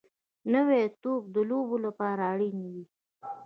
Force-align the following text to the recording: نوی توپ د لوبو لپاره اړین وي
نوی 0.53 0.83
توپ 1.01 1.23
د 1.33 1.37
لوبو 1.49 1.77
لپاره 1.85 2.21
اړین 2.31 2.57
وي 2.73 2.83